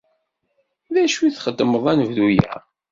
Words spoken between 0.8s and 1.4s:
D acu i